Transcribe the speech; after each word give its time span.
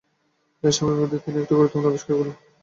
এই 0.63 0.73
সময়ের 0.77 0.99
মধ্যে 1.01 1.17
তিনি 1.23 1.37
একটি 1.39 1.53
গুরুত্বপূর্ণ 1.53 1.89
আবিষ্কার 1.89 2.13
করলেন। 2.17 2.35